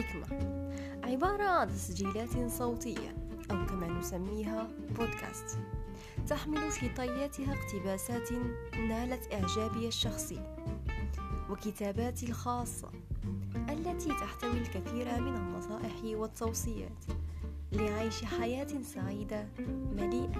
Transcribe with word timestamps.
الحكمة 0.00 0.26
عبارة 1.04 1.42
عن 1.44 1.68
تسجيلات 1.68 2.50
صوتية 2.50 3.14
أو 3.50 3.66
كما 3.66 3.86
نسميها 3.88 4.68
بودكاست 4.98 5.58
تحمل 6.26 6.70
في 6.70 6.88
طياتها 6.88 7.54
اقتباسات 7.54 8.32
نالت 8.88 9.32
إعجابي 9.32 9.88
الشخصي 9.88 10.40
وكتاباتي 11.50 12.26
الخاصة 12.26 12.90
التي 13.68 14.08
تحتوي 14.08 14.58
الكثير 14.58 15.20
من 15.20 15.36
النصائح 15.36 16.04
والتوصيات 16.04 17.04
لعيش 17.72 18.24
حياة 18.24 18.82
سعيدة 18.94 19.48
مليئة 19.92 20.28
بالحب 20.32 20.39